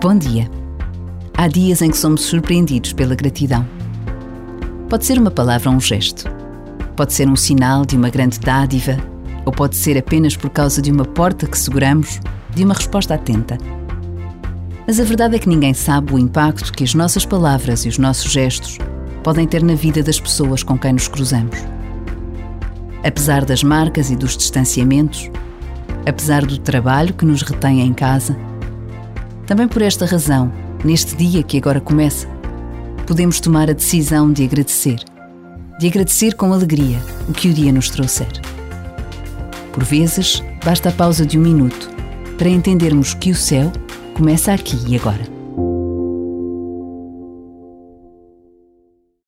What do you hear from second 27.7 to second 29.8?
em casa, também por